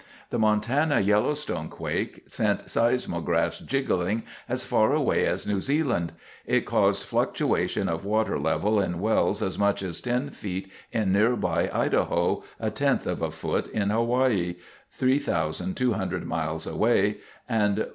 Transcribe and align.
The 0.31 0.39
Montana 0.39 0.99
Yellowstone 0.99 1.69
quake 1.69 2.23
sent 2.25 2.71
seismographs 2.71 3.59
jiggling 3.59 4.23
as 4.49 4.63
far 4.63 4.93
away 4.95 5.27
as 5.27 5.45
New 5.45 5.61
Zealand. 5.61 6.13
It 6.47 6.65
caused 6.65 7.03
fluctuation 7.03 7.87
of 7.87 8.03
water 8.03 8.39
level 8.39 8.79
in 8.79 8.99
wells 8.99 9.43
as 9.43 9.59
much 9.59 9.83
as 9.83 10.01
ten 10.01 10.31
feet 10.31 10.71
in 10.91 11.13
nearby 11.13 11.69
Idaho, 11.71 12.41
a 12.59 12.71
tenth 12.71 13.05
of 13.05 13.21
a 13.21 13.29
foot 13.29 13.67
in 13.67 13.91
Hawaii, 13.91 14.55
3,200 14.89 16.25
miles 16.25 16.65
away, 16.65 17.17
and 17.47 17.85